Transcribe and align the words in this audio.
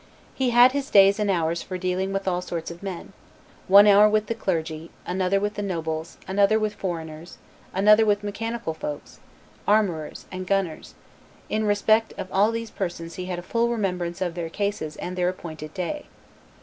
"He 0.33 0.49
had 0.49 0.71
his 0.71 0.89
days 0.89 1.19
and 1.19 1.29
hours 1.29 1.61
for 1.61 1.77
dealing 1.77 2.11
with 2.11 2.27
all 2.27 2.41
sorts 2.41 2.71
of 2.71 2.81
men, 2.81 3.13
one 3.67 3.85
hour 3.85 4.09
with 4.09 4.25
the 4.25 4.33
clergy, 4.33 4.89
another 5.05 5.39
with 5.39 5.53
the 5.53 5.61
nobles, 5.61 6.17
another 6.27 6.57
with 6.57 6.73
foreigners, 6.73 7.37
another 7.71 8.03
with 8.03 8.23
mechanical 8.23 8.73
folks, 8.73 9.19
armorers, 9.67 10.25
and 10.31 10.47
gunners; 10.47 10.95
and 11.51 11.61
in 11.65 11.67
respect 11.67 12.15
of 12.17 12.31
all 12.31 12.49
these 12.51 12.71
persons 12.71 13.13
he 13.13 13.25
had 13.25 13.37
a 13.37 13.43
full 13.43 13.69
remembrance 13.69 14.21
of 14.21 14.33
their 14.33 14.49
cases 14.49 14.95
and 14.95 15.15
their 15.15 15.29
appointed 15.29 15.71
day. 15.75 16.05